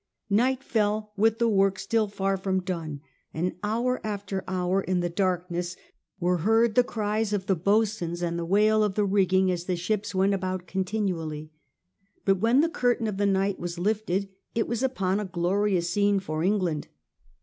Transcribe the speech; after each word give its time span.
Night 0.31 0.63
fell 0.63 1.11
with 1.15 1.37
the 1.37 1.47
work 1.47 1.77
still 1.77 2.07
far 2.07 2.35
from 2.35 2.61
done, 2.63 3.01
and 3.35 3.53
hour 3.63 4.01
after 4.03 4.43
hour 4.47 4.81
in 4.81 4.99
the 4.99 5.09
darkness 5.11 5.75
were 6.19 6.39
I50 6.39 6.41
S/J^ 6.41 6.43
FRANCIS 6.43 6.43
DRAKE 6.43 6.45
chap. 6.47 6.47
heard 6.47 6.75
the 6.75 6.91
cries 6.91 7.33
of 7.33 7.45
the 7.45 7.55
boatswains 7.55 8.21
and 8.23 8.39
the 8.39 8.43
wail 8.45 8.83
of 8.83 8.95
the 8.95 9.05
rigging 9.05 9.51
as 9.51 9.65
the 9.65 9.75
ships 9.75 10.15
went 10.15 10.33
about 10.33 10.65
continually. 10.65 11.51
But 12.25 12.39
when 12.39 12.61
the 12.61 12.69
curtain 12.69 13.05
of 13.05 13.17
the 13.17 13.27
night 13.27 13.59
waa 13.59 13.69
lifted 13.77 14.29
it 14.55 14.67
was 14.67 14.81
upon 14.81 15.19
a 15.19 15.25
glorious 15.25 15.91
scene 15.91 16.19
for 16.19 16.41
England. 16.43 16.87